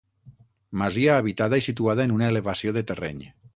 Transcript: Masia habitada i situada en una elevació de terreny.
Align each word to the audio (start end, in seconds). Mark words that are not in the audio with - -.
Masia 0.81 1.17
habitada 1.17 1.61
i 1.63 1.67
situada 1.67 2.09
en 2.09 2.17
una 2.17 2.33
elevació 2.35 2.77
de 2.79 2.87
terreny. 2.93 3.25